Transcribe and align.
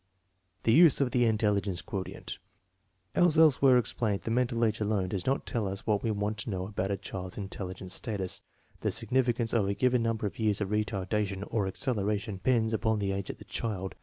The 0.63 0.73
use 0.73 0.99
of 0.99 1.11
the 1.11 1.25
intelligence 1.25 1.83
quotient. 1.83 2.39
As 3.13 3.37
elsewhere 3.37 3.77
ex 3.77 3.93
plained, 3.93 4.21
the 4.21 4.31
mental 4.31 4.65
age 4.65 4.79
alone 4.79 5.09
does 5.09 5.27
not 5.27 5.45
tell 5.45 5.67
us 5.67 5.85
what 5.85 6.01
we 6.01 6.09
want 6.09 6.39
to 6.39 6.49
know 6.49 6.65
about 6.65 6.89
a 6.89 6.97
child's 6.97 7.37
intelligence 7.37 7.93
status. 7.93 8.41
The 8.79 8.89
significance 8.89 9.53
of 9.53 9.67
a 9.67 9.75
given 9.75 10.01
number 10.01 10.25
of 10.25 10.39
years 10.39 10.59
of 10.59 10.69
retardation 10.69 11.47
or 11.51 11.67
acceleration 11.67 12.37
depends 12.37 12.73
upon 12.73 12.97
the 12.97 13.11
age 13.11 13.29
of 13.29 13.37
the 13.37 13.45
child. 13.45 13.93